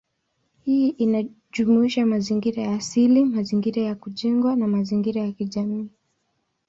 Hii 0.65 0.87
inajumuisha 0.87 2.05
mazingira 2.05 2.63
ya 2.63 2.73
asili, 2.75 3.25
mazingira 3.25 3.81
ya 3.81 3.95
kujengwa, 3.95 4.55
na 4.55 4.67
mazingira 4.67 5.21
ya 5.21 5.31
kijamii. 5.31 5.89